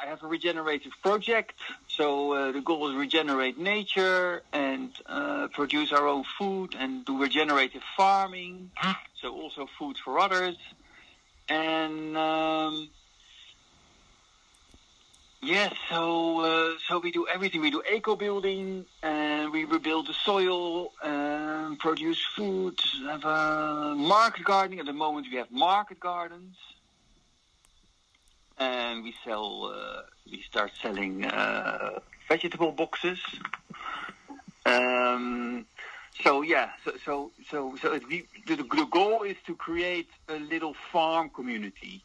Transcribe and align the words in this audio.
I 0.00 0.06
have 0.06 0.22
a 0.22 0.26
regenerative 0.26 0.92
project. 1.02 1.54
So 1.88 2.32
uh, 2.32 2.52
the 2.52 2.60
goal 2.60 2.88
is 2.90 2.96
regenerate 2.96 3.58
nature 3.58 4.42
and 4.52 4.90
uh, 5.06 5.48
produce 5.48 5.92
our 5.92 6.06
own 6.06 6.24
food 6.38 6.74
and 6.78 7.04
do 7.04 7.20
regenerative 7.20 7.82
farming. 7.96 8.70
So 9.20 9.34
also 9.34 9.66
food 9.78 9.96
for 9.98 10.18
others. 10.18 10.56
And 11.48 12.16
um, 12.16 12.88
Yes, 15.40 15.72
so 15.88 16.40
uh, 16.40 16.78
so 16.88 16.98
we 16.98 17.12
do 17.12 17.26
everything. 17.32 17.60
We 17.60 17.70
do 17.70 17.80
eco 17.88 18.16
building, 18.16 18.84
and 19.04 19.52
we 19.52 19.64
rebuild 19.64 20.08
the 20.08 20.12
soil, 20.12 20.90
and 21.02 21.78
produce 21.78 22.20
food. 22.34 22.78
Have 23.06 23.24
a 23.24 23.94
market 23.96 24.44
gardening. 24.44 24.80
At 24.80 24.86
the 24.86 24.92
moment, 24.92 25.28
we 25.30 25.36
have 25.36 25.50
market 25.52 26.00
gardens, 26.00 26.56
and 28.58 29.02
we 29.04 29.14
sell. 29.24 29.72
Uh, 29.74 30.02
we 30.30 30.42
start 30.42 30.72
selling 30.82 31.24
uh, 31.24 32.00
vegetable 32.28 32.72
boxes. 32.72 33.18
Um, 34.66 35.66
so 36.22 36.42
yeah, 36.42 36.70
so 36.84 36.92
so 37.04 37.30
so, 37.50 37.76
so 37.80 37.98
we, 38.08 38.26
the, 38.46 38.56
the 38.56 38.88
goal 38.90 39.22
is 39.22 39.36
to 39.46 39.54
create 39.54 40.08
a 40.28 40.38
little 40.38 40.74
farm 40.92 41.30
community. 41.30 42.02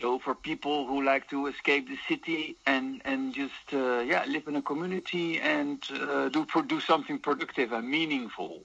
So 0.00 0.18
for 0.18 0.34
people 0.34 0.86
who 0.86 1.02
like 1.04 1.28
to 1.30 1.46
escape 1.46 1.88
the 1.88 1.98
city 2.08 2.56
and 2.66 3.00
and 3.04 3.32
just 3.34 3.72
uh, 3.72 4.00
yeah 4.00 4.24
live 4.26 4.46
in 4.48 4.56
a 4.56 4.62
community 4.62 5.40
and 5.40 5.82
uh, 5.92 6.28
do 6.28 6.46
do 6.66 6.80
something 6.80 7.18
productive 7.18 7.72
and 7.72 7.88
meaningful, 7.88 8.62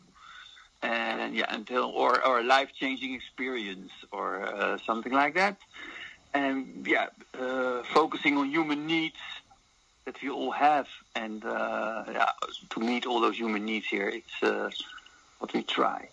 and 0.82 1.36
yeah 1.36 1.46
until 1.50 1.86
or 1.86 2.26
or 2.26 2.40
a 2.40 2.44
life 2.44 2.72
changing 2.74 3.14
experience 3.14 3.92
or 4.12 4.42
uh, 4.44 4.78
something 4.86 5.14
like 5.14 5.36
that, 5.36 5.58
and 6.34 6.86
yeah 6.88 7.08
uh, 7.40 7.84
focusing 7.84 8.38
on 8.38 8.50
human 8.50 8.86
needs 8.86 9.20
that 10.06 10.22
we 10.22 10.30
all 10.30 10.52
have 10.52 10.88
and 11.16 11.46
uh, 11.46 12.04
yeah 12.12 12.32
to 12.70 12.80
meet 12.80 13.06
all 13.06 13.20
those 13.20 13.38
human 13.38 13.66
needs 13.66 13.88
here 13.88 14.08
it's 14.08 14.44
uh, 14.44 14.70
what 15.40 15.54
we 15.54 15.64
try. 15.64 16.10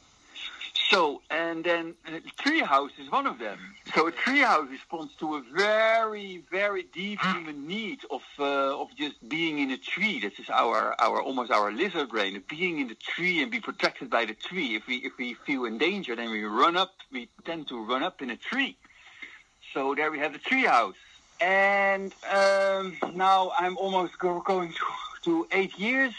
So, 0.91 1.23
and 1.31 1.65
then 1.65 1.95
a 2.07 2.21
treehouse 2.43 2.91
is 2.99 3.11
one 3.11 3.27
of 3.27 3.39
them. 3.39 3.59
So 3.95 4.07
a 4.07 4.13
treehouse 4.13 4.71
responds 4.71 5.15
to 5.17 5.37
a 5.37 5.43
very, 5.53 6.45
very 6.51 6.85
deep 6.85 7.21
human 7.21 7.67
need 7.67 8.01
of 8.11 8.23
uh, 8.39 8.81
of 8.81 8.95
just 8.97 9.17
being 9.29 9.59
in 9.59 9.71
a 9.71 9.79
tree. 9.79 10.21
This 10.21 10.39
is 10.39 10.49
our 10.51 10.95
our 11.01 11.21
almost 11.21 11.51
our 11.51 11.73
lizard 11.73 12.11
brain 12.11 12.41
being 12.49 12.79
in 12.79 12.89
the 12.89 12.95
tree 12.95 13.43
and 13.43 13.51
be 13.51 13.59
protected 13.59 14.11
by 14.11 14.27
the 14.27 14.35
tree. 14.35 14.77
If 14.77 14.87
we 14.87 14.97
if 14.97 15.17
we 15.19 15.35
feel 15.47 15.65
in 15.65 15.79
danger, 15.79 16.15
then 16.15 16.31
we 16.31 16.45
run 16.45 16.77
up. 16.77 16.93
We 17.11 17.29
tend 17.45 17.69
to 17.69 17.83
run 17.83 18.03
up 18.03 18.23
in 18.23 18.31
a 18.31 18.37
tree. 18.37 18.77
So 19.77 19.95
there 19.95 20.11
we 20.11 20.19
have 20.21 20.33
the 20.33 20.39
treehouse. 20.39 20.95
And 21.39 22.11
um, 22.33 22.97
now 23.15 23.53
I'm 23.59 23.77
almost 23.77 24.19
go, 24.19 24.41
going 24.41 24.73
to, 24.73 24.85
to 25.25 25.47
eight 25.53 25.79
years. 25.79 26.15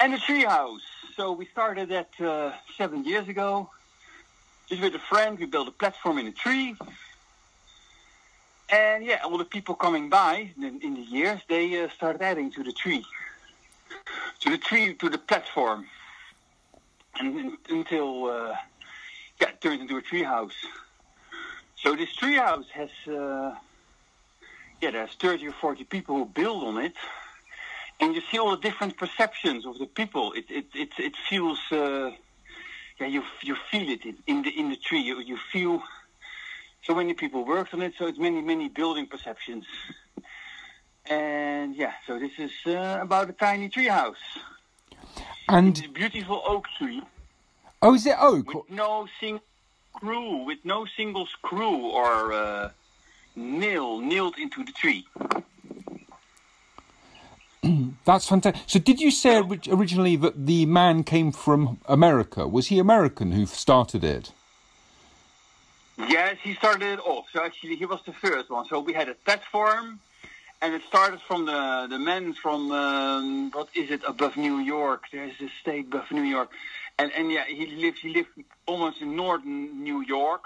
And 0.00 0.14
the 0.14 0.16
treehouse. 0.16 0.80
So 1.18 1.32
we 1.32 1.44
started 1.44 1.90
that 1.90 2.08
uh, 2.18 2.52
seven 2.78 3.04
years 3.04 3.28
ago. 3.28 3.68
Just 4.70 4.80
with 4.80 4.94
a 4.94 4.98
friend, 4.98 5.38
we 5.38 5.44
built 5.44 5.68
a 5.68 5.70
platform 5.70 6.16
in 6.16 6.28
a 6.28 6.32
tree. 6.32 6.76
And 8.70 9.04
yeah, 9.04 9.20
all 9.22 9.36
the 9.36 9.44
people 9.44 9.74
coming 9.74 10.08
by 10.08 10.48
in, 10.56 10.80
in 10.80 10.94
the 10.94 11.02
years, 11.02 11.40
they 11.46 11.84
uh, 11.84 11.90
started 11.90 12.22
adding 12.22 12.50
to 12.52 12.62
the 12.62 12.72
tree. 12.72 13.04
To 14.40 14.48
the 14.48 14.56
tree, 14.56 14.94
to 14.94 15.10
the 15.10 15.18
platform. 15.18 15.84
And 17.18 17.58
until, 17.68 18.30
uh, 18.30 18.56
yeah, 19.42 19.48
it 19.50 19.60
turned 19.60 19.82
into 19.82 19.98
a 19.98 20.00
tree 20.00 20.22
house. 20.22 20.56
So 21.82 21.96
this 21.96 22.14
tree 22.14 22.36
house 22.36 22.66
has, 22.74 22.90
uh, 23.08 23.54
yeah, 24.80 24.90
there's 24.90 25.14
30 25.14 25.48
or 25.48 25.52
40 25.52 25.84
people 25.84 26.16
who 26.16 26.24
build 26.26 26.62
on 26.64 26.78
it 26.78 26.94
and 28.00 28.14
you 28.14 28.22
see 28.30 28.38
all 28.38 28.50
the 28.50 28.56
different 28.56 28.96
perceptions 28.96 29.66
of 29.66 29.78
the 29.78 29.86
people. 29.86 30.32
It 30.32 30.46
it 30.50 30.66
it, 30.74 30.90
it 30.98 31.14
feels 31.28 31.60
uh, 31.70 32.10
yeah 32.98 33.06
you 33.06 33.22
you 33.42 33.56
feel 33.70 33.88
it 33.88 34.02
in 34.26 34.42
the 34.42 34.50
in 34.50 34.70
the 34.70 34.76
tree. 34.76 35.00
You 35.00 35.20
you 35.20 35.38
feel 35.52 35.82
so 36.82 36.94
many 36.94 37.14
people 37.14 37.44
worked 37.44 37.74
on 37.74 37.82
it. 37.82 37.92
So 37.98 38.06
it's 38.06 38.18
many 38.18 38.40
many 38.40 38.68
building 38.68 39.06
perceptions. 39.06 39.66
And 41.06 41.76
yeah, 41.76 41.92
so 42.06 42.18
this 42.18 42.32
is 42.38 42.52
uh, 42.66 42.98
about 43.02 43.28
a 43.30 43.32
tiny 43.32 43.68
tree 43.68 43.88
house. 43.88 44.24
And 45.48 45.76
it's 45.76 45.86
a 45.86 45.88
beautiful 45.88 46.42
oak 46.46 46.66
tree. 46.78 47.02
Oh, 47.82 47.94
is 47.94 48.06
it 48.06 48.16
oak? 48.20 48.54
With 48.54 48.70
no 48.70 49.08
single 49.18 49.42
screw, 49.94 50.44
with 50.44 50.58
no 50.64 50.86
single 50.96 51.26
screw 51.26 51.90
or 51.90 52.32
uh, 52.32 52.70
nail 53.36 54.00
nailed 54.00 54.36
into 54.38 54.64
the 54.64 54.72
tree. 54.72 55.06
That's 58.04 58.26
fantastic. 58.26 58.62
So, 58.66 58.78
did 58.78 59.00
you 59.00 59.10
say 59.10 59.42
originally 59.68 60.16
that 60.16 60.46
the 60.46 60.66
man 60.66 61.04
came 61.04 61.32
from 61.32 61.78
America? 61.86 62.46
Was 62.48 62.68
he 62.68 62.78
American 62.78 63.32
who 63.32 63.46
started 63.46 64.04
it? 64.04 64.32
Yes, 66.08 66.38
he 66.42 66.54
started 66.54 66.94
it 66.94 67.00
off. 67.00 67.26
So 67.32 67.44
actually, 67.44 67.76
he 67.76 67.84
was 67.84 68.00
the 68.06 68.12
first 68.12 68.50
one. 68.50 68.64
So 68.66 68.80
we 68.80 68.92
had 68.92 69.08
a 69.08 69.14
platform, 69.14 70.00
and 70.62 70.74
it 70.74 70.82
started 70.88 71.20
from 71.20 71.44
the 71.44 71.86
the 71.90 71.98
men 71.98 72.32
from 72.32 72.72
um, 72.72 73.50
what 73.50 73.68
is 73.74 73.90
it 73.90 74.02
above 74.06 74.36
New 74.36 74.58
York? 74.58 75.04
There's 75.12 75.38
a 75.40 75.50
state 75.60 75.86
above 75.86 76.10
New 76.10 76.22
York, 76.22 76.50
and 77.00 77.10
and 77.16 77.32
yeah, 77.32 77.44
he 77.46 77.66
lived 77.66 77.98
he 77.98 78.10
lived 78.10 78.28
almost 78.66 79.00
in 79.00 79.16
northern 79.16 79.82
New 79.82 80.02
York. 80.02 80.44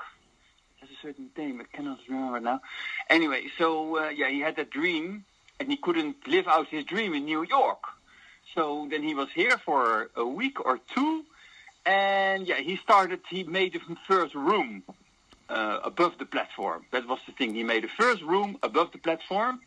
There's 0.78 0.92
a 0.98 1.00
certain 1.06 1.30
name 1.36 1.60
I 1.60 1.76
cannot 1.76 1.98
remember 2.08 2.40
now. 2.40 2.60
Anyway, 3.10 3.42
so 3.58 3.98
uh, 3.98 4.08
yeah, 4.10 4.28
he 4.28 4.40
had 4.40 4.56
that 4.56 4.70
dream 4.70 5.24
and 5.58 5.68
he 5.68 5.76
couldn't 5.76 6.16
live 6.26 6.46
out 6.46 6.68
his 6.68 6.84
dream 6.84 7.12
in 7.14 7.24
New 7.24 7.44
York. 7.58 7.82
So 8.54 8.86
then 8.90 9.02
he 9.02 9.14
was 9.14 9.28
here 9.34 9.58
for 9.66 10.10
a 10.14 10.26
week 10.40 10.64
or 10.64 10.78
two, 10.94 11.24
and 11.86 12.46
yeah, 12.46 12.60
he 12.60 12.76
started. 12.76 13.20
He 13.28 13.42
made 13.42 13.72
the 13.72 13.80
first 14.06 14.34
room 14.34 14.84
uh, 15.48 15.80
above 15.82 16.12
the 16.18 16.26
platform. 16.26 16.86
That 16.92 17.08
was 17.08 17.18
the 17.26 17.32
thing. 17.32 17.54
He 17.54 17.64
made 17.64 17.82
the 17.82 17.94
first 18.02 18.22
room 18.22 18.58
above 18.62 18.92
the 18.92 18.98
platform, 18.98 19.60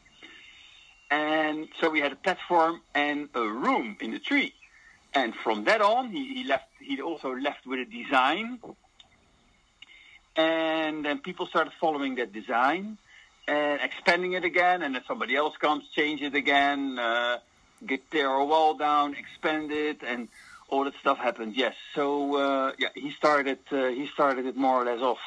and 1.11 1.67
so 1.79 1.89
we 1.89 1.99
had 1.99 2.13
a 2.13 2.21
platform 2.27 2.81
and 2.95 3.27
a 3.33 3.45
room 3.65 3.97
in 3.99 4.11
the 4.11 4.19
tree. 4.19 4.53
And 5.13 5.33
from 5.35 5.63
that 5.65 5.81
on, 5.81 6.11
he, 6.11 6.33
he 6.35 6.43
left. 6.43 6.65
He 6.79 7.01
also 7.01 7.35
left 7.35 7.65
with 7.65 7.79
a 7.79 7.85
design, 7.85 8.59
and 10.35 11.03
then 11.03 11.19
people 11.19 11.47
started 11.47 11.73
following 11.81 12.15
that 12.15 12.31
design 12.31 12.97
and 13.47 13.81
expanding 13.81 14.33
it 14.33 14.43
again, 14.43 14.81
and 14.81 14.93
then 14.95 15.03
somebody 15.07 15.35
else 15.35 15.55
comes, 15.57 15.83
change 15.95 16.21
it 16.21 16.35
again, 16.35 16.99
uh, 16.99 17.37
get 17.85 18.09
tear 18.11 18.29
a 18.29 18.45
wall 18.45 18.75
down, 18.75 19.15
expand 19.15 19.71
it, 19.71 20.01
and 20.05 20.27
all 20.69 20.83
that 20.83 20.93
stuff 21.01 21.17
happens. 21.17 21.55
Yes, 21.55 21.75
so 21.95 22.35
uh, 22.35 22.71
yeah, 22.77 22.89
he 22.93 23.11
started 23.11 23.59
uh, 23.71 23.87
he 23.87 24.07
started 24.07 24.45
it 24.45 24.55
more 24.57 24.81
or 24.81 24.85
less 24.85 25.01
off, 25.01 25.19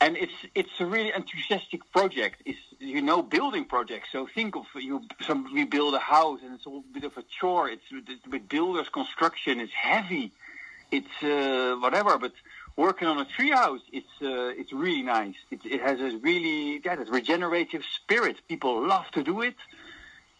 and 0.00 0.16
it's 0.16 0.32
it's 0.54 0.80
a 0.80 0.86
really 0.86 1.12
enthusiastic 1.12 1.80
project. 1.92 2.42
It's 2.44 2.58
you 2.78 3.02
know 3.02 3.22
building 3.22 3.64
projects. 3.64 4.08
So 4.12 4.28
think 4.32 4.54
of 4.56 4.66
you 4.76 5.02
some 5.20 5.52
we 5.52 5.64
build 5.64 5.94
a 5.94 5.98
house, 5.98 6.40
and 6.44 6.54
it's 6.54 6.66
a 6.66 6.80
bit 6.92 7.04
of 7.04 7.16
a 7.16 7.24
chore. 7.40 7.68
It's 7.68 7.82
with 8.30 8.48
builders 8.48 8.88
construction. 8.88 9.60
It's 9.60 9.72
heavy. 9.72 10.32
It's 10.90 11.22
uh, 11.22 11.76
whatever, 11.80 12.16
but 12.16 12.32
working 12.76 13.08
on 13.08 13.18
a 13.18 13.26
treehouse, 13.26 13.82
it's 13.92 14.14
uh, 14.22 14.60
it's 14.60 14.72
really 14.72 15.02
nice. 15.02 15.34
It, 15.50 15.60
it 15.64 15.80
has 15.82 16.00
a 16.00 16.16
really 16.18 16.80
yeah, 16.84 16.96
that 16.96 17.10
regenerative 17.10 17.82
spirit. 17.84 18.36
People 18.48 18.86
love 18.86 19.10
to 19.12 19.22
do 19.22 19.42
it, 19.42 19.56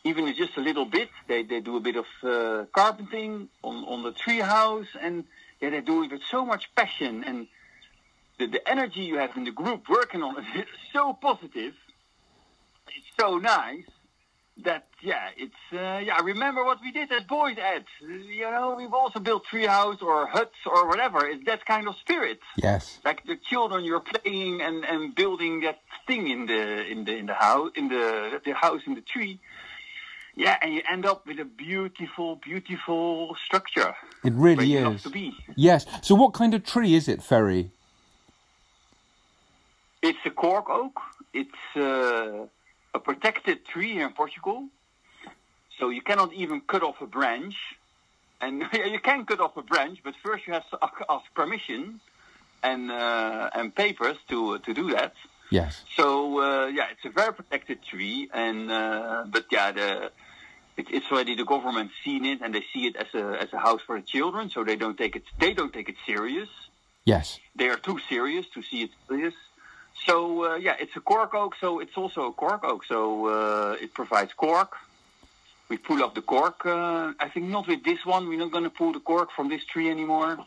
even 0.05 0.33
just 0.35 0.57
a 0.57 0.61
little 0.61 0.87
bit. 0.87 1.11
They 1.27 1.43
they 1.43 1.61
do 1.61 1.77
a 1.77 1.81
bit 1.81 1.97
of 1.97 2.07
uh, 2.23 2.67
carpenting 2.73 3.49
on 3.63 3.85
on 3.85 4.05
the 4.05 4.13
treehouse, 4.13 4.89
and 5.01 5.25
yeah, 5.61 5.71
they 5.71 5.81
do 5.81 6.05
it 6.05 6.13
with 6.13 6.23
so 6.31 6.47
much 6.47 6.71
passion 6.77 7.25
and 7.25 7.49
the, 8.38 8.47
the 8.47 8.69
energy 8.69 9.00
you 9.00 9.16
have 9.16 9.37
in 9.37 9.44
the 9.44 9.53
group 9.53 9.88
working 9.88 10.22
on 10.22 10.37
it 10.38 10.60
is 10.60 10.66
so 10.93 11.12
positive. 11.12 11.75
It's 12.88 13.06
so 13.19 13.39
nice 13.39 13.84
that 14.65 14.86
yeah, 15.01 15.28
it's 15.36 15.54
uh, 15.72 16.01
yeah. 16.04 16.21
Remember 16.22 16.65
what 16.65 16.78
we 16.80 16.91
did 16.91 17.13
as 17.13 17.22
boys, 17.24 17.57
Ed. 17.59 17.84
You 18.01 18.51
know, 18.51 18.74
we've 18.77 18.92
also 18.92 19.21
built 19.21 19.45
treehouse 19.47 20.03
or 20.03 20.27
huts 20.27 20.57
or 20.66 20.89
whatever. 20.89 21.27
It's 21.27 21.45
that 21.47 21.65
kind 21.65 21.86
of 21.89 21.97
spirit. 21.97 22.41
Yes. 22.57 22.98
Like 23.04 23.24
the 23.24 23.36
children, 23.36 23.84
you're 23.84 24.01
playing 24.01 24.60
and, 24.60 24.84
and 24.84 25.15
building 25.15 25.60
that 25.60 25.80
thing 26.07 26.28
in 26.28 26.47
the 26.47 26.86
in 26.86 27.04
the 27.04 27.16
in 27.16 27.27
the 27.27 27.34
house 27.34 27.71
in 27.77 27.89
the 27.89 28.41
the 28.45 28.53
house 28.53 28.83
in 28.86 28.95
the 28.95 29.01
tree. 29.01 29.39
Yeah, 30.34 30.57
and 30.63 30.72
you 30.72 30.83
end 30.89 31.04
up 31.04 31.27
with 31.27 31.41
a 31.41 31.45
beautiful, 31.45 32.36
beautiful 32.36 33.36
structure. 33.45 33.92
It 34.24 34.33
really 34.34 34.72
is. 34.74 35.03
To 35.03 35.10
be. 35.10 35.34
Yes. 35.57 35.84
So, 36.01 36.15
what 36.15 36.33
kind 36.33 36.54
of 36.54 36.65
tree 36.65 36.95
is 36.95 37.09
it, 37.09 37.24
Ferry? 37.24 37.72
It's 40.10 40.25
a 40.25 40.31
cork 40.31 40.69
oak. 40.69 40.97
It's. 41.41 41.63
Uh, 41.77 42.47
a 42.95 42.99
protected 42.99 43.65
tree 43.66 43.93
here 43.93 44.07
in 44.07 44.13
Portugal. 44.13 44.59
So 45.78 45.91
you 45.91 46.03
cannot 46.03 46.33
even 46.33 46.60
cut 46.60 46.83
off 46.83 47.01
a 47.01 47.07
branch. 47.07 47.57
And 48.41 48.65
you 48.95 49.01
can 49.01 49.25
cut 49.25 49.41
off 49.41 49.57
a 49.57 49.63
branch, 49.63 49.99
but 50.05 50.15
first 50.22 50.47
you 50.47 50.53
have 50.53 50.69
to 50.71 50.78
ask 51.09 51.27
permission 51.34 52.01
and 52.63 52.91
uh, 52.91 53.51
and 53.59 53.75
papers 53.75 54.19
to 54.31 54.39
to 54.66 54.71
do 54.75 54.91
that. 54.97 55.15
Yes. 55.51 55.84
So 55.97 56.07
uh, 56.41 56.66
yeah, 56.66 56.87
it's 56.93 57.04
a 57.04 57.15
very 57.21 57.33
protected 57.33 57.78
tree, 57.91 58.28
and 58.33 58.71
uh, 58.71 59.25
but 59.34 59.45
yeah, 59.51 59.72
the 59.72 59.89
it, 60.77 60.87
it's 60.97 61.09
already 61.11 61.34
the 61.34 61.49
government 61.54 61.91
seen 62.04 62.25
it, 62.25 62.39
and 62.43 62.54
they 62.54 62.65
see 62.72 62.87
it 62.91 62.97
as 62.97 63.11
a 63.15 63.25
as 63.45 63.53
a 63.53 63.59
house 63.59 63.83
for 63.87 63.97
the 64.01 64.07
children, 64.15 64.51
so 64.51 64.59
they 64.63 64.77
don't 64.77 64.99
take 65.03 65.15
it 65.16 65.25
they 65.43 65.53
don't 65.53 65.72
take 65.72 65.89
it 65.89 65.99
serious. 66.07 66.51
Yes. 67.04 67.41
They 67.57 67.69
are 67.69 67.81
too 67.89 67.99
serious 68.09 68.47
to 68.54 68.63
see 68.63 68.83
it 68.87 68.91
serious. 69.09 69.34
So 70.09 70.45
uh, 70.45 70.55
yeah, 70.57 70.77
it's 70.81 70.97
a 70.97 71.01
cork 71.01 71.34
oak, 71.34 71.55
so 71.60 71.81
it's 71.81 71.97
also 71.97 72.28
a 72.28 72.33
cork 72.33 72.65
oak, 72.65 72.84
so 72.87 73.27
uh, 73.27 73.77
it 73.78 73.93
provides 73.93 74.33
cork. 74.33 74.72
We 75.69 75.77
pull 75.77 76.03
off 76.03 76.15
the 76.15 76.22
cork. 76.22 76.65
Uh, 76.65 77.13
I 77.21 77.28
think 77.28 77.47
not 77.47 77.69
with 77.69 77.84
this 77.84 78.07
one. 78.07 78.27
We're 78.27 78.39
not 78.39 78.51
going 78.51 78.65
to 78.65 78.71
pull 78.71 78.93
the 78.95 79.01
cork 79.01 79.28
from 79.37 79.51
this 79.51 79.63
tree 79.66 79.91
anymore. 79.91 80.39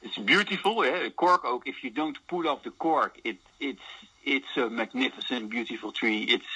It's 0.00 0.16
beautiful, 0.16 0.86
yeah. 0.86 1.08
Cork 1.08 1.44
oak. 1.44 1.62
If 1.66 1.82
you 1.82 1.90
don't 1.90 2.16
pull 2.28 2.48
off 2.48 2.62
the 2.62 2.70
cork, 2.70 3.18
it 3.24 3.38
it's 3.58 3.88
it's 4.24 4.56
a 4.56 4.70
magnificent, 4.70 5.50
beautiful 5.50 5.90
tree. 5.90 6.22
It's 6.22 6.52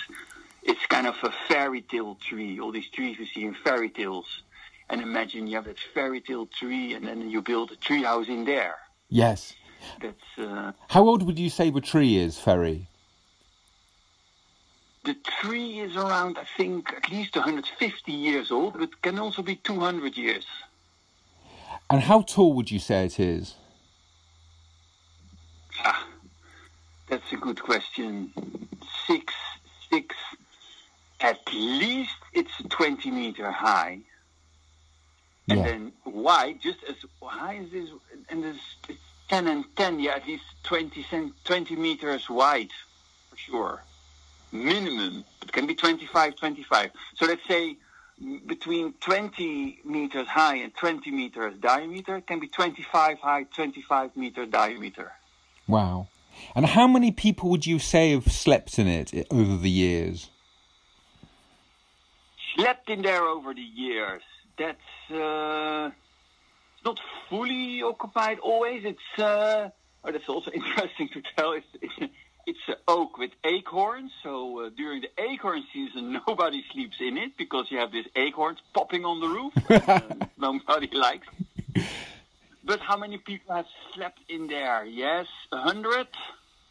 it's 0.62 0.86
kind 0.86 1.08
of 1.08 1.16
a 1.24 1.32
fairy 1.48 1.82
tale 1.82 2.16
tree. 2.28 2.60
All 2.60 2.70
these 2.70 2.88
trees 2.88 3.18
we 3.18 3.26
see 3.26 3.44
in 3.44 3.54
fairy 3.54 3.90
tales. 3.90 4.42
And 4.88 5.00
imagine 5.02 5.48
you 5.48 5.56
have 5.56 5.64
that 5.64 5.80
fairy 5.92 6.20
tale 6.20 6.46
tree, 6.46 6.94
and 6.94 7.04
then 7.04 7.28
you 7.28 7.42
build 7.42 7.72
a 7.72 7.76
tree 7.76 8.04
house 8.04 8.28
in 8.28 8.44
there. 8.44 8.76
Yes. 9.08 9.56
That's 10.00 10.38
uh, 10.38 10.72
How 10.90 11.02
old 11.06 11.22
would 11.22 11.38
you 11.38 11.50
say 11.50 11.70
the 11.70 11.80
tree 11.80 12.16
is, 12.16 12.38
Ferry? 12.38 12.88
the 15.04 15.14
tree 15.40 15.78
is 15.80 15.96
around, 15.96 16.36
I 16.36 16.44
think, 16.56 16.92
at 16.92 17.08
least 17.10 17.36
150 17.36 18.12
years 18.12 18.50
old, 18.50 18.76
but 18.78 19.00
can 19.02 19.18
also 19.18 19.40
be 19.40 19.54
200 19.56 20.16
years. 20.16 20.44
And 21.88 22.02
how 22.02 22.22
tall 22.22 22.54
would 22.54 22.70
you 22.70 22.80
say 22.80 23.04
it 23.06 23.20
is? 23.20 23.54
Ah, 25.84 26.06
that's 27.08 27.32
a 27.32 27.36
good 27.36 27.62
question. 27.62 28.32
Six, 29.06 29.32
six. 29.90 30.14
At 31.20 31.38
least 31.54 32.16
it's 32.32 32.52
20 32.68 33.10
meter 33.10 33.50
high. 33.50 34.00
And 35.48 35.58
Yeah. 35.58 35.64
then 35.64 35.92
wide, 36.04 36.60
just 36.60 36.78
as 36.88 36.96
high 37.22 37.58
as 37.58 37.70
this, 37.70 37.90
and 38.28 38.42
this 38.42 38.58
it's 38.88 38.98
10 39.28 39.48
and 39.48 39.64
10, 39.76 40.00
yeah, 40.00 40.12
at 40.12 40.26
least 40.26 40.44
20, 40.64 41.02
cent, 41.04 41.32
20 41.44 41.76
meters 41.76 42.28
wide, 42.30 42.70
for 43.30 43.36
sure. 43.36 43.82
Minimum. 44.52 45.24
It 45.42 45.52
can 45.52 45.66
be 45.66 45.74
25, 45.74 46.36
25. 46.36 46.90
So 47.16 47.26
let's 47.26 47.46
say 47.46 47.76
between 48.46 48.94
20 49.00 49.80
meters 49.84 50.26
high 50.26 50.56
and 50.56 50.74
20 50.74 51.10
meters 51.10 51.54
diameter, 51.60 52.16
it 52.16 52.26
can 52.26 52.40
be 52.40 52.48
25 52.48 53.18
high, 53.18 53.44
25 53.44 54.16
meter 54.16 54.46
diameter. 54.46 55.12
Wow. 55.66 56.08
And 56.54 56.66
how 56.66 56.86
many 56.86 57.10
people 57.10 57.50
would 57.50 57.66
you 57.66 57.78
say 57.78 58.12
have 58.12 58.30
slept 58.30 58.78
in 58.78 58.86
it 58.86 59.26
over 59.30 59.56
the 59.56 59.70
years? 59.70 60.30
slept 62.56 62.90
in 62.90 63.02
there 63.02 63.22
over 63.22 63.54
the 63.54 63.60
years. 63.60 64.22
That's 64.58 65.10
uh, 65.10 65.90
not 66.84 66.98
fully 67.28 67.82
occupied 67.82 68.38
always. 68.38 68.84
It's 68.84 69.18
uh, 69.18 69.70
oh, 70.04 70.12
that's 70.12 70.28
also 70.28 70.50
interesting 70.54 71.08
to 71.10 71.22
tell. 71.36 71.52
It's 71.52 71.66
it's, 71.80 72.12
it's 72.46 72.58
an 72.68 72.76
oak 72.86 73.18
with 73.18 73.32
acorns. 73.44 74.12
So 74.22 74.66
uh, 74.66 74.70
during 74.76 75.02
the 75.02 75.10
acorn 75.22 75.64
season, 75.72 76.12
nobody 76.26 76.64
sleeps 76.72 76.96
in 77.00 77.16
it 77.16 77.36
because 77.36 77.66
you 77.70 77.78
have 77.78 77.92
these 77.92 78.06
acorns 78.14 78.58
popping 78.74 79.04
on 79.04 79.20
the 79.20 79.28
roof. 79.28 79.52
uh, 79.88 80.00
nobody 80.38 80.88
likes. 80.92 81.26
But 82.64 82.80
how 82.80 82.96
many 82.96 83.18
people 83.18 83.54
have 83.54 83.66
slept 83.94 84.18
in 84.28 84.48
there? 84.48 84.84
Yes, 84.84 85.26
a 85.52 85.58
hundred, 85.58 86.08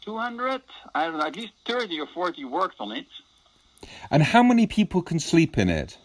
two 0.02 0.16
hundred. 0.16 0.62
I 0.94 1.06
don't 1.06 1.18
know. 1.18 1.26
At 1.26 1.36
least 1.36 1.52
thirty 1.64 2.00
or 2.00 2.06
forty 2.06 2.44
worked 2.44 2.80
on 2.80 2.92
it. 2.92 3.06
And 4.10 4.22
how 4.22 4.42
many 4.42 4.66
people 4.66 5.02
can 5.02 5.18
sleep 5.20 5.58
in 5.58 5.68
it? 5.68 5.96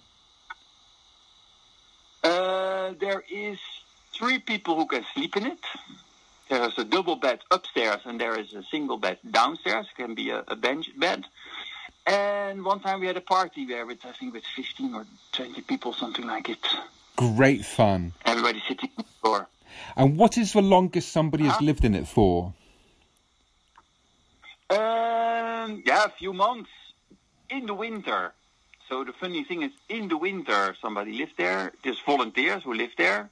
Uh, 2.24 2.94
there 3.00 3.24
is 3.30 3.57
three 4.13 4.40
people 4.40 4.75
who 4.75 4.86
can 4.86 5.06
sleep 5.13 5.38
in 5.38 5.46
it. 5.46 5.60
There 6.50 6.63
is 6.66 6.78
a 6.78 6.84
double 6.84 7.16
bed 7.16 7.40
upstairs 7.50 8.02
and 8.06 8.19
there 8.19 8.38
is 8.40 8.54
a 8.54 8.63
single 8.63 8.98
bed 8.98 9.19
downstairs. 9.30 9.88
It 9.92 10.02
can 10.02 10.16
be 10.16 10.31
a, 10.31 10.44
a 10.48 10.56
bench 10.56 10.90
bed. 11.00 11.25
And 12.06 12.66
one 12.66 12.80
time 12.81 13.00
we 13.00 13.08
had 13.08 13.16
a 13.18 13.22
party 13.22 13.66
there 13.66 13.86
with 13.86 14.06
I 14.06 14.12
think 14.12 14.34
with 14.34 14.44
15 14.56 14.96
or 14.96 15.06
20 15.34 15.62
people, 15.62 15.94
something 15.94 16.25
like 16.25 16.50
it. 16.50 16.60
Great 17.16 17.63
fun. 17.63 18.13
Everybody 18.25 18.62
sitting 18.68 18.90
on 18.98 19.06
the 19.06 19.12
floor. 19.22 19.48
And 19.96 20.18
what 20.18 20.38
is 20.38 20.54
the 20.54 20.62
longest 20.62 21.12
somebody 21.12 21.46
has 21.46 21.54
Huh? 21.54 21.66
lived 21.66 21.86
in 21.86 21.96
it 21.96 22.08
for? 22.08 22.54
Um, 24.69 25.84
yeah, 25.86 26.06
a 26.06 26.10
few 26.10 26.34
months 26.34 26.69
in 27.50 27.66
the 27.66 27.74
winter. 27.74 28.34
So 28.90 29.04
the 29.04 29.13
funny 29.13 29.44
thing 29.44 29.63
is, 29.63 29.72
in 29.88 30.08
the 30.10 30.18
winter, 30.18 30.75
somebody 30.81 31.13
lived 31.13 31.34
there. 31.38 31.72
There's 31.84 32.00
volunteers 32.06 32.63
who 32.63 32.74
live 32.74 32.92
there. 32.98 33.30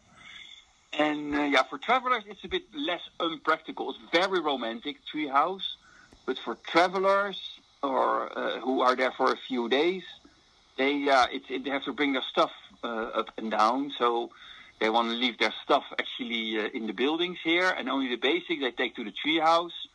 And 0.94 1.36
uh, 1.36 1.42
yeah, 1.44 1.64
for 1.70 1.78
travelers, 1.78 2.24
it's 2.28 2.44
a 2.44 2.48
bit 2.48 2.64
less 2.76 3.02
unpractical. 3.20 3.92
It's 3.92 4.00
very 4.12 4.40
romantic 4.40 5.06
tree 5.06 5.28
house, 5.28 5.78
but 6.26 6.38
for 6.40 6.56
travelers 6.56 7.40
or 7.84 8.38
uh, 8.38 8.60
who 8.60 8.82
are 8.82 8.96
there 8.96 9.12
for 9.12 9.32
a 9.32 9.38
few 9.38 9.70
days, 9.70 10.04
they 10.78 11.08
uh, 11.10 11.28
it, 11.32 11.44
it, 11.50 11.64
they 11.64 11.70
have 11.70 11.84
to 11.86 11.94
bring 11.94 12.14
their 12.14 12.24
stuff 12.24 12.52
uh, 12.84 12.88
up 12.88 13.30
and 13.38 13.52
down. 13.52 13.92
So 13.98 14.32
they 14.80 14.90
want 14.90 15.10
to 15.10 15.16
leave 15.16 15.38
their 15.38 15.54
stuff 15.64 15.84
actually 16.00 16.58
in 16.76 16.88
the 16.88 16.94
buildings 16.94 17.38
here, 17.44 17.70
and 17.70 17.90
only 17.90 18.10
the 18.10 18.16
basic 18.16 18.60
they 18.60 18.72
take 18.72 18.96
to 18.96 19.04
the 19.04 19.12
tree 19.12 19.40
house 19.40 19.88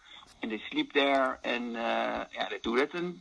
and 0.42 0.52
they 0.52 0.60
sleep 0.70 0.92
there. 0.92 1.38
And 1.42 1.72
yeah 1.72 2.48
they 2.50 2.58
do 2.62 2.76
that. 2.76 2.94
And 2.94 3.18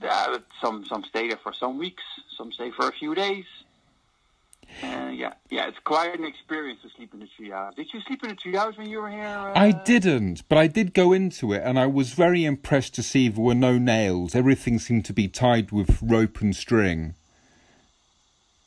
some 0.62 0.86
some 0.86 1.04
stay 1.06 1.30
there 1.30 1.38
for 1.38 1.54
some 1.54 1.78
weeks 1.80 2.04
some 2.38 2.52
stay 2.52 2.72
for 2.72 2.88
a 2.88 2.92
few 2.92 3.16
days 3.16 3.46
uh, 4.82 5.10
yeah 5.14 5.34
yeah 5.50 5.68
it's 5.68 5.78
quite 5.84 6.18
an 6.18 6.26
experience 6.26 6.80
to 6.82 6.90
sleep 6.96 7.14
in 7.14 7.20
the 7.20 7.28
treehouse 7.38 7.76
did 7.76 7.88
you 7.94 8.00
sleep 8.08 8.24
in 8.24 8.30
the 8.30 8.36
treehouse 8.36 8.78
when 8.78 8.90
you 8.90 9.02
were 9.02 9.10
here 9.10 9.24
uh, 9.26 9.54
I 9.56 9.72
didn't, 9.72 10.48
but 10.50 10.58
I 10.58 10.68
did 10.68 10.94
go 10.94 11.14
into 11.14 11.54
it 11.54 11.62
and 11.64 11.78
I 11.78 11.86
was 11.86 12.14
very 12.14 12.44
impressed 12.44 12.96
to 12.96 13.04
see 13.04 13.28
there 13.30 13.44
were 13.44 13.54
no 13.54 13.78
nails. 13.78 14.34
Everything 14.36 14.80
seemed 14.80 15.06
to 15.06 15.14
be 15.14 15.28
tied 15.28 15.72
with 15.72 16.02
rope 16.02 16.42
and 16.42 16.56
string. 16.56 17.14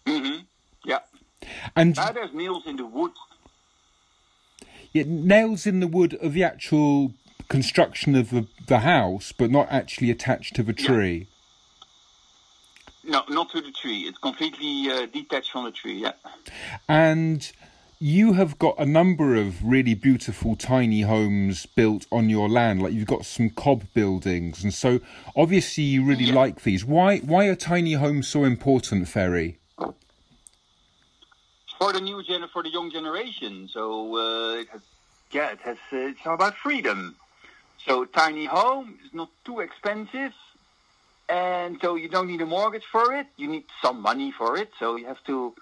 hmm 0.07 0.39
yeah 0.85 1.01
And 1.75 1.97
now 1.97 2.13
there's 2.13 2.33
nails 2.33 2.63
in 2.67 2.77
the 2.77 2.87
wood 2.87 3.13
yeah, 4.97 5.05
nails 5.07 5.67
in 5.67 5.81
the 5.81 5.87
wood 5.87 6.15
of 6.15 6.33
the 6.33 6.43
actual 6.43 7.13
construction 7.49 8.15
of 8.15 8.31
the, 8.31 8.47
the 8.67 8.79
house, 8.79 9.31
but 9.31 9.51
not 9.51 9.69
actually 9.71 10.11
attached 10.11 10.57
to 10.57 10.63
the 10.63 10.75
Yeah. 10.79 10.87
No 13.07 13.23
not 13.29 13.51
to 13.51 13.61
the 13.61 13.73
tree 13.73 14.01
it's 14.09 14.19
completely 14.19 14.91
uh, 14.91 15.07
detached 15.07 15.51
from 15.53 15.65
the 15.65 15.73
tree 15.73 15.99
yeah 16.01 16.13
And 16.89 17.51
you 17.99 18.35
have 18.35 18.59
got 18.59 18.75
a 18.79 18.85
number 18.87 19.35
of 19.37 19.65
really 19.65 19.95
beautiful 19.95 20.55
tiny 20.55 21.01
homes 21.03 21.65
built 21.67 22.07
on 22.13 22.29
your 22.29 22.49
land. 22.49 22.83
Like 22.83 22.93
you've 22.93 23.07
got 23.07 23.25
some 23.25 23.49
cob 23.51 23.85
buildings, 23.95 24.63
and 24.63 24.73
so 24.75 25.01
obviously 25.35 25.85
you 25.85 26.05
really 26.05 26.27
Yeah. 26.27 26.35
like 26.35 26.63
these. 26.63 26.85
Why? 26.85 27.19
Why 27.19 27.47
are 27.47 27.57
tiny 27.57 27.95
homes 27.95 28.29
so 28.29 28.45
important, 28.45 29.09
Ferry? 29.09 29.59
for 31.79 31.93
the 31.93 32.01
new 32.01 32.23
gen 32.23 32.43
for 32.53 32.63
the 32.63 32.71
young 32.71 32.91
generation. 32.91 33.69
So 33.69 34.17
uh, 34.17 34.61
it 34.63 34.69
has, 34.71 34.81
yeah, 35.31 35.53
it 35.53 35.61
has. 35.61 35.77
Uh, 35.93 35.97
it's 36.11 36.21
all 36.27 36.35
about 36.35 36.57
freedom. 36.57 37.17
So 37.87 38.05
tiny 38.07 38.47
home 38.47 38.99
is 39.05 39.13
not 39.13 39.29
too 39.45 39.61
expensive, 39.61 40.33
and 41.29 41.79
so 41.81 41.95
you 41.97 42.09
don't 42.09 42.29
need 42.29 42.41
a 42.41 42.47
mortgage 42.47 42.85
for 42.91 43.13
it. 43.15 43.27
You 43.37 43.49
need 43.49 43.65
some 43.83 44.01
money 44.01 44.33
for 44.33 44.57
it, 44.57 44.71
so 44.79 44.97
you 44.97 45.07
have 45.07 45.23
to 45.25 45.55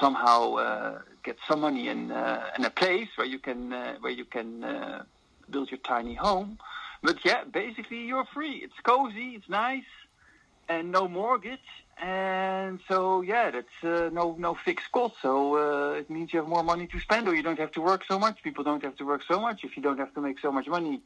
somehow 0.00 0.54
uh, 0.54 0.98
get 1.22 1.36
some 1.48 1.60
money 1.60 1.88
in 1.88 2.10
uh, 2.10 2.50
in 2.58 2.64
a 2.64 2.70
place 2.70 3.08
where 3.16 3.26
you 3.26 3.38
can 3.38 3.72
uh, 3.72 3.96
where 4.00 4.12
you 4.12 4.24
can 4.24 4.64
uh, 4.64 5.04
build 5.50 5.70
your 5.70 5.78
tiny 5.78 6.14
home. 6.14 6.58
But 7.02 7.24
yeah, 7.24 7.44
basically 7.44 8.04
you're 8.06 8.24
free. 8.32 8.56
It's 8.64 8.78
cozy. 8.82 9.34
It's 9.36 9.48
nice 9.48 9.84
and 10.68 10.90
no 10.90 11.08
mortgage. 11.08 11.60
And 12.02 12.80
so, 12.88 13.20
yeah, 13.20 13.50
that's 13.50 13.84
uh, 13.84 14.10
no 14.12 14.34
no 14.38 14.54
fixed 14.54 14.90
cost. 14.90 15.14
So 15.22 15.56
uh, 15.56 15.92
it 15.92 16.10
means 16.10 16.32
you 16.32 16.40
have 16.40 16.48
more 16.48 16.64
money 16.64 16.86
to 16.88 16.98
spend, 16.98 17.28
or 17.28 17.34
you 17.34 17.42
don't 17.42 17.58
have 17.58 17.70
to 17.72 17.80
work 17.80 18.04
so 18.06 18.18
much. 18.18 18.42
People 18.42 18.64
don't 18.64 18.82
have 18.82 18.96
to 18.96 19.04
work 19.04 19.22
so 19.26 19.40
much. 19.40 19.64
If 19.64 19.76
you 19.76 19.82
don't 19.82 19.98
have 19.98 20.12
to 20.14 20.20
make 20.20 20.40
so 20.40 20.50
much 20.50 20.66
money, 20.66 21.02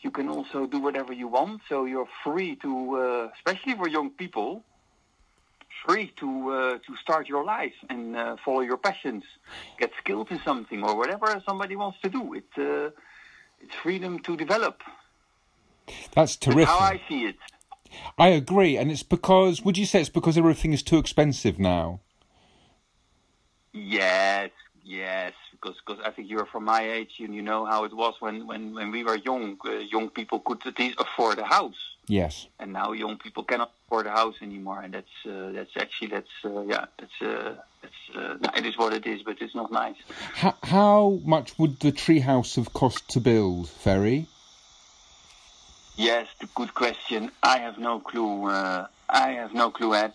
you 0.00 0.10
can 0.10 0.28
also 0.28 0.66
do 0.66 0.78
whatever 0.78 1.12
you 1.12 1.28
want. 1.28 1.62
So 1.68 1.84
you're 1.84 2.08
free 2.24 2.56
to, 2.56 2.96
uh, 2.96 3.28
especially 3.36 3.74
for 3.74 3.88
young 3.88 4.10
people, 4.10 4.64
free 5.86 6.12
to 6.16 6.50
uh, 6.50 6.78
to 6.86 6.96
start 7.02 7.28
your 7.28 7.44
life 7.44 7.74
and 7.90 8.16
uh, 8.16 8.36
follow 8.44 8.60
your 8.60 8.76
passions, 8.76 9.24
get 9.78 9.90
skilled 9.98 10.30
in 10.30 10.40
something 10.44 10.82
or 10.82 10.96
whatever 10.96 11.42
somebody 11.46 11.76
wants 11.76 11.98
to 12.02 12.08
do. 12.08 12.34
It 12.34 12.48
uh, 12.56 12.90
it's 13.60 13.74
freedom 13.82 14.20
to 14.20 14.36
develop. 14.36 14.82
That's 16.14 16.36
That's 16.36 16.36
terrific. 16.36 16.68
how 16.68 16.78
I 16.78 17.00
see 17.08 17.24
it. 17.24 17.36
I 18.18 18.28
agree, 18.28 18.76
and 18.76 18.90
it's 18.90 19.02
because. 19.02 19.62
Would 19.64 19.78
you 19.78 19.86
say 19.86 20.00
it's 20.00 20.10
because 20.10 20.36
everything 20.36 20.72
is 20.72 20.82
too 20.82 20.98
expensive 20.98 21.58
now? 21.58 22.00
Yes, 23.72 24.50
yes. 24.84 25.32
Because 25.60 25.76
because 25.84 26.02
I 26.04 26.10
think 26.10 26.30
you're 26.30 26.46
from 26.46 26.64
my 26.64 26.82
age 26.82 27.14
and 27.20 27.34
you 27.34 27.42
know 27.42 27.64
how 27.64 27.84
it 27.84 27.94
was 27.94 28.14
when 28.20 28.46
when 28.46 28.74
when 28.74 28.90
we 28.90 29.04
were 29.04 29.16
young. 29.16 29.58
Uh, 29.64 29.72
young 29.72 30.08
people 30.08 30.40
could 30.40 30.66
at 30.66 30.78
least 30.78 30.96
afford 31.00 31.38
a 31.38 31.44
house. 31.44 31.80
Yes. 32.06 32.46
And 32.58 32.72
now 32.72 32.92
young 32.92 33.18
people 33.18 33.44
cannot 33.44 33.70
afford 33.86 34.06
a 34.06 34.10
house 34.10 34.36
anymore, 34.40 34.80
and 34.80 34.94
that's 34.94 35.26
uh, 35.26 35.52
that's 35.52 35.76
actually 35.76 36.08
that's 36.08 36.36
uh, 36.44 36.62
yeah 36.62 36.86
that's 36.98 37.22
uh, 37.22 37.54
that's 37.82 38.16
uh, 38.16 38.56
it 38.56 38.66
is 38.66 38.78
what 38.78 38.92
it 38.92 39.06
is, 39.06 39.22
but 39.22 39.40
it's 39.40 39.54
not 39.54 39.70
nice. 39.70 39.96
How, 40.34 40.54
how 40.62 41.20
much 41.24 41.58
would 41.58 41.80
the 41.80 41.92
treehouse 41.92 42.56
have 42.56 42.72
cost 42.72 43.08
to 43.10 43.20
build, 43.20 43.68
Ferry? 43.68 44.26
Yes, 45.96 46.28
good 46.54 46.74
question. 46.74 47.30
I 47.42 47.58
have 47.58 47.76
no 47.78 47.98
clue. 47.98 48.48
Uh, 48.48 48.86
I 49.08 49.30
have 49.32 49.52
no 49.52 49.70
clue, 49.70 49.94
Ed. 49.94 50.12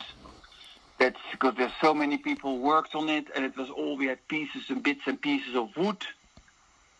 That's 1.03 1.19
because 1.33 1.55
there's 1.57 1.77
so 1.81 1.93
many 1.93 2.17
people 2.17 2.59
worked 2.59 2.95
on 2.95 3.09
it, 3.09 3.25
and 3.35 3.43
it 3.43 3.57
was 3.57 3.69
all 3.69 3.97
we 3.97 4.05
had 4.05 4.25
pieces 4.29 4.69
and 4.69 4.81
bits 4.81 5.01
and 5.05 5.21
pieces 5.21 5.53
of 5.53 5.75
wood. 5.75 5.97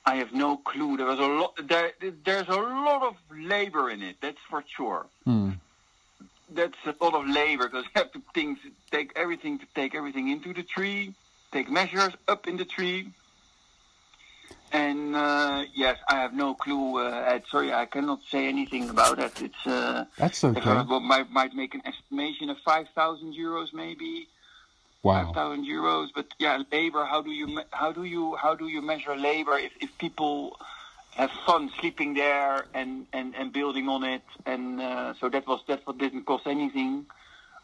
I 0.06 0.16
have 0.16 0.34
no 0.34 0.58
clue. 0.58 0.98
There 0.98 1.06
was 1.06 1.20
a 1.20 1.22
lot. 1.22 1.54
There, 1.66 1.94
there's 2.26 2.50
a 2.50 2.56
lot 2.56 3.04
of 3.04 3.16
labor 3.34 3.90
in 3.90 4.02
it. 4.04 4.18
That's 4.20 4.44
for 4.50 4.62
sure. 4.76 5.06
Mm. 5.26 5.56
That's 6.54 6.78
a 6.86 7.02
lot 7.02 7.14
of 7.14 7.30
labor 7.30 7.70
because 7.70 7.86
you 7.86 7.92
have 7.96 8.12
to 8.12 8.22
things, 8.34 8.58
take 8.92 9.14
everything 9.16 9.60
to 9.60 9.66
take 9.74 9.96
everything 9.96 10.28
into 10.28 10.54
the 10.54 10.64
tree, 10.64 11.14
take 11.54 11.72
measures 11.72 12.12
up 12.28 12.46
in 12.46 12.58
the 12.58 12.66
tree. 12.66 13.08
And 14.72 15.16
uh, 15.16 15.66
yes, 15.74 15.98
I 16.08 16.16
have 16.16 16.34
no 16.34 16.56
clue. 16.56 16.98
Uh, 17.00 17.26
Ed. 17.28 17.44
Sorry, 17.52 17.72
I 17.74 17.86
cannot 17.86 18.22
say 18.32 18.48
anything 18.48 18.90
about 18.90 19.18
that. 19.18 19.40
It's 19.42 19.68
uh, 19.68 20.06
That's 20.18 20.44
if 20.44 20.66
I 20.66 20.84
might, 20.84 21.30
might 21.30 21.54
make 21.54 21.76
an 21.76 21.84
estimation 21.86 22.50
of 22.50 22.58
five 22.66 22.88
thousand 22.96 23.34
euros, 23.34 23.74
maybe 23.74 24.28
Wow. 25.04 25.26
five 25.26 25.36
thousand 25.36 25.66
euros. 25.66 26.08
But 26.16 26.28
yeah, 26.40 26.64
labor. 26.72 27.06
How 27.06 27.22
do 27.22 27.32
you 27.32 27.62
how 27.72 27.92
do 27.92 28.04
you 28.06 28.36
how 28.36 28.56
do 28.56 28.68
you 28.68 28.82
measure 28.82 29.16
labor 29.16 29.58
if, 29.58 29.74
if 29.82 29.96
people 29.98 30.58
have 31.16 31.30
fun 31.46 31.70
sleeping 31.80 32.16
there 32.16 32.66
and, 32.74 33.06
and, 33.14 33.36
and 33.36 33.54
building 33.54 33.88
on 33.90 34.04
it? 34.04 34.24
And 34.46 34.82
uh, 34.82 35.14
so 35.20 35.30
that 35.30 35.46
was 35.46 35.62
that 35.68 35.86
what 35.86 35.98
didn't 36.00 36.26
cost 36.26 36.48
anything. 36.48 37.06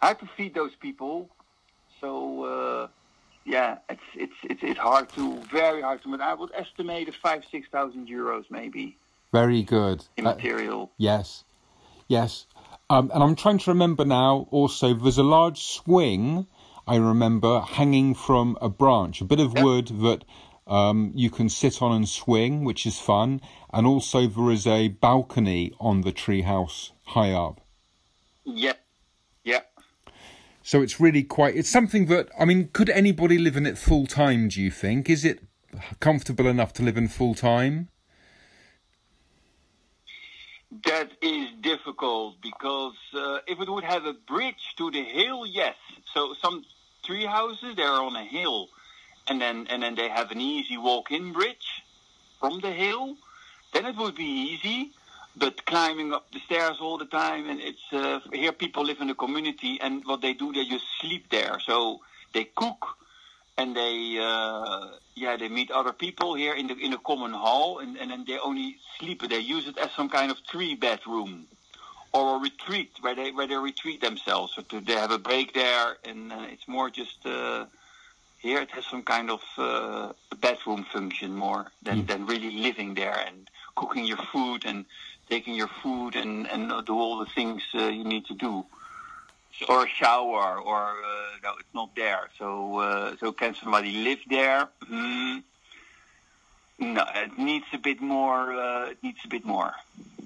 I 0.02 0.10
had 0.10 0.20
to 0.20 0.30
feed 0.38 0.54
those 0.54 0.76
people. 0.76 1.30
So 2.02 2.44
uh, 2.44 2.88
yeah, 3.46 3.78
it's 3.90 4.02
it's 4.16 4.34
it's 4.44 4.60
it's 4.64 4.80
hard 4.80 5.10
to 5.14 5.38
very 5.52 5.82
hard 5.82 6.02
to. 6.04 6.10
But 6.12 6.22
I 6.22 6.34
would 6.34 6.52
estimate 6.54 7.10
a 7.10 7.12
five 7.12 7.44
six 7.52 7.68
thousand 7.72 8.08
euros 8.08 8.46
maybe 8.50 8.98
Very 9.32 9.64
good. 9.64 10.06
in 10.18 10.24
That- 10.26 10.38
material. 10.38 10.92
Yes, 10.98 11.44
yes. 12.08 12.46
Um, 12.92 13.12
and 13.14 13.22
I'm 13.22 13.36
trying 13.36 13.60
to 13.60 13.72
remember 13.72 14.04
now. 14.06 14.48
Also, 14.52 14.94
there's 14.94 15.18
a 15.20 15.24
large 15.24 15.62
swing. 15.64 16.48
I 16.88 16.96
remember 16.96 17.60
hanging 17.62 18.16
from 18.16 18.58
a 18.62 18.70
branch, 18.70 19.22
a 19.22 19.26
bit 19.26 19.40
of 19.40 19.54
Yep. 19.56 19.64
wood 19.64 19.88
that 20.02 20.26
um, 20.66 21.12
you 21.16 21.30
can 21.30 21.50
sit 21.50 21.82
on 21.84 21.92
and 21.92 22.10
swing, 22.10 22.64
which 22.64 22.86
is 22.88 23.00
fun. 23.00 23.42
And 23.72 23.86
also, 23.86 24.26
there 24.28 24.50
is 24.50 24.66
a 24.66 24.88
balcony 24.88 25.72
on 25.80 26.02
the 26.02 26.12
treehouse 26.12 26.92
high 27.06 27.32
up. 27.32 27.62
Yeah. 28.44 28.74
So 30.62 30.82
it's 30.82 31.00
really 31.00 31.24
quite. 31.24 31.56
It's 31.56 31.70
something 31.70 32.06
that 32.08 32.30
I 32.40 32.46
mean, 32.46 32.70
could 32.74 32.90
anybody 32.90 33.38
live 33.38 33.58
in 33.58 33.66
it 33.66 33.78
full 33.78 34.06
time? 34.06 34.50
Do 34.50 34.62
you 34.62 34.72
think? 34.72 35.10
Is 35.10 35.26
it 35.26 35.40
comfortable 36.00 36.48
enough 36.48 36.74
to 36.74 36.84
live 36.84 36.98
in 36.98 37.08
full 37.08 37.36
time? 37.36 37.90
That 40.86 41.10
is 41.22 41.48
difficult 41.62 42.36
because 42.42 42.94
uh, 43.16 43.40
if 43.48 43.60
it 43.60 43.70
would 43.70 43.84
have 43.84 44.06
a 44.06 44.14
bridge 44.14 44.76
to 44.78 44.92
the 44.92 45.04
hill, 45.04 45.46
yes. 45.48 45.76
So 46.14 46.36
some 46.42 46.64
tree 47.04 47.26
houses 47.26 47.76
they're 47.76 47.88
on 47.88 48.16
a 48.16 48.24
hill, 48.24 48.68
and 49.28 49.42
then 49.42 49.68
and 49.70 49.82
then 49.82 49.96
they 49.96 50.10
have 50.10 50.32
an 50.32 50.42
easy 50.42 50.78
walk-in 50.78 51.34
bridge 51.34 51.84
from 52.40 52.60
the 52.60 52.72
hill. 52.72 53.16
Then 53.74 53.86
it 53.86 53.96
would 53.98 54.16
be 54.16 54.24
easy. 54.24 54.92
But 55.36 55.66
climbing 55.66 56.12
up 56.14 56.32
the 56.32 56.40
stairs 56.40 56.78
all 56.82 56.98
the 56.98 57.06
time, 57.06 57.50
and 57.50 57.62
it's 57.62 57.94
uh, 57.94 58.20
here 58.34 58.52
people 58.52 58.84
live 58.84 59.00
in 59.00 59.08
the 59.08 59.16
community, 59.16 59.80
and 59.82 60.04
what 60.06 60.22
they 60.22 60.34
do, 60.34 60.52
they 60.52 60.66
just 60.66 60.86
sleep 61.00 61.30
there. 61.30 61.60
So 61.66 62.02
they 62.34 62.46
cook, 62.56 62.86
and 63.58 63.76
they 63.76 64.18
uh, 64.20 64.88
yeah 65.16 65.38
they 65.38 65.48
meet 65.48 65.72
other 65.72 65.94
people 65.94 66.34
here 66.34 66.54
in 66.54 66.68
the 66.68 66.76
in 66.78 66.94
a 66.94 66.98
common 66.98 67.32
hall, 67.32 67.80
and, 67.80 67.96
and 67.98 68.12
then 68.12 68.26
they 68.28 68.40
only 68.40 68.78
sleep. 68.98 69.28
They 69.30 69.40
use 69.40 69.68
it 69.68 69.78
as 69.78 69.92
some 69.92 70.10
kind 70.10 70.32
of 70.32 70.38
three 70.52 70.76
bedroom 70.76 71.46
or 72.12 72.38
a 72.38 72.40
retreat 72.40 72.92
where 73.02 73.16
they 73.16 73.32
where 73.32 73.48
they 73.48 73.56
retreat 73.56 74.02
themselves. 74.02 74.54
So 74.56 74.80
they 74.80 74.94
have 74.94 75.12
a 75.12 75.20
break 75.20 75.54
there, 75.54 75.98
and 76.04 76.34
uh, 76.34 76.48
it's 76.50 76.68
more 76.68 76.90
just 76.90 77.26
uh, 77.26 77.66
here 78.40 78.62
it 78.62 78.72
has 78.72 78.86
some 78.86 79.04
kind 79.04 79.30
of 79.30 79.42
uh, 79.58 80.14
bedroom 80.40 80.86
function 80.92 81.36
more 81.36 81.72
than 81.84 82.06
than 82.06 82.26
really 82.26 82.52
living 82.52 82.96
there 82.96 83.18
and 83.28 83.50
cooking 83.80 84.06
your 84.06 84.24
food 84.34 84.62
and 84.70 84.86
taking 85.34 85.56
your 85.62 85.72
food 85.82 86.12
and 86.22 86.34
and 86.54 86.62
do 86.86 86.94
all 87.04 87.16
the 87.24 87.30
things 87.38 87.62
uh, 87.74 87.80
you 88.00 88.06
need 88.14 88.26
to 88.32 88.36
do 88.46 88.54
or 89.68 89.86
a 89.86 89.90
shower, 89.90 90.60
or 90.60 90.82
uh, 90.82 91.38
no, 91.44 91.52
it's 91.60 91.74
not 91.74 91.90
there. 91.96 92.30
So, 92.38 92.78
uh, 92.80 93.16
so 93.20 93.32
can 93.32 93.56
somebody 93.56 93.92
live 93.92 94.20
there? 94.30 94.70
Mm, 94.90 95.44
no, 96.80 97.06
it 97.16 97.38
needs 97.38 97.66
a 97.74 97.78
bit 97.78 98.02
more. 98.02 98.54
Uh, 98.54 98.92
it 98.92 99.04
needs 99.04 99.20
a 99.26 99.28
bit 99.28 99.46
more. 99.46 99.74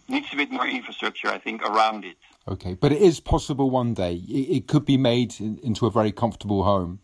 Needs 0.07 0.27
a 0.31 0.35
bit 0.35 0.51
more 0.51 0.67
infrastructure, 0.67 1.29
I 1.29 1.39
think, 1.39 1.63
around 1.63 2.05
it. 2.05 2.17
Okay, 2.47 2.73
but 2.73 2.91
it 2.91 3.01
is 3.01 3.19
possible 3.19 3.69
one 3.69 3.93
day. 3.93 4.15
It, 4.27 4.57
it 4.57 4.67
could 4.67 4.85
be 4.85 4.97
made 4.97 5.39
in, 5.39 5.57
into 5.63 5.87
a 5.87 5.91
very 5.91 6.11
comfortable 6.11 6.63
home. 6.63 6.99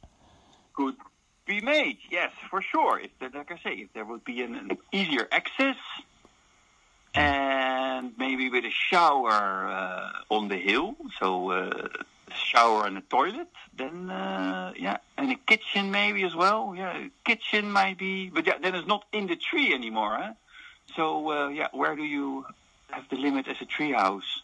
Could 0.74 0.98
be 1.46 1.62
made, 1.62 1.98
yes, 2.12 2.32
for 2.50 2.62
sure. 2.62 3.00
If 3.00 3.12
like 3.34 3.52
I 3.52 3.58
say, 3.64 3.74
if 3.76 3.94
there 3.94 4.06
would 4.06 4.24
be 4.24 4.44
an, 4.44 4.56
an 4.56 4.78
easier 4.92 5.28
access, 5.32 5.78
and 7.20 8.14
maybe 8.18 8.50
with 8.50 8.66
a 8.66 8.72
shower 8.72 9.68
uh, 9.68 10.12
on 10.30 10.48
the 10.48 10.58
hill, 10.58 10.96
so 11.20 11.52
uh, 11.52 11.88
a 12.32 12.34
shower 12.34 12.86
and 12.86 12.98
a 12.98 13.02
toilet, 13.02 13.52
then 13.76 14.10
uh, 14.10 14.74
yeah, 14.78 14.98
and 15.18 15.32
a 15.32 15.36
kitchen 15.36 15.92
maybe 15.92 16.24
as 16.24 16.36
well. 16.36 16.74
Yeah, 16.76 17.08
kitchen 17.26 17.72
might 17.72 17.98
be, 17.98 18.30
but 18.30 18.48
yeah, 18.48 18.58
then 18.62 18.76
it's 18.76 18.88
not 18.88 19.04
in 19.12 19.28
the 19.28 19.36
tree 19.36 19.74
anymore. 19.74 20.18
Huh? 20.22 20.34
So 20.96 21.32
uh, 21.32 21.48
yeah, 21.50 21.68
where 21.72 21.96
do 21.96 22.04
you 22.04 22.46
have 22.90 23.04
the 23.10 23.18
limit 23.18 23.48
as 23.48 23.62
a 23.62 23.66
tree 23.66 23.92
house? 23.92 24.42